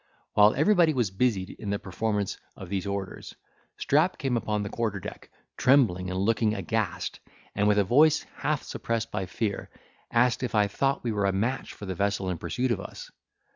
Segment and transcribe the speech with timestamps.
[0.33, 3.35] While every body was busied in the performance of these orders,
[3.77, 7.19] Strap came upon the quarter deck, trembling and looking aghast,
[7.53, 9.69] and, with a voice half suppressed by fear,
[10.09, 13.11] asked if I thought we were a match for the vessel in pursuit of us.